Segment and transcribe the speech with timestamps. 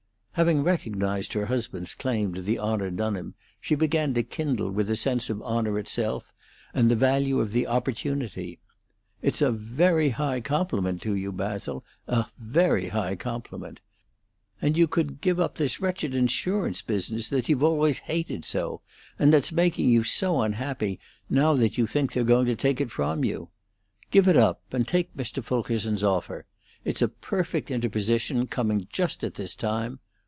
[0.35, 4.89] Having recognized her husband's claim to the honor done him, she began to kindle with
[4.89, 6.33] a sense of the honor itself
[6.73, 8.57] and the value of the opportunity.
[9.21, 13.81] "It's a very high compliment to you, Basil a very high compliment.
[14.61, 18.81] And you could give up this wretched insurance business that you've always hated so,
[19.19, 20.97] and that's making you so unhappy
[21.29, 23.49] now that you think they're going to take it from you.
[24.09, 25.43] Give it up and take Mr.
[25.43, 26.45] Fulkerson's offer!
[26.83, 29.99] It's a perfect interposition, coming just at this time!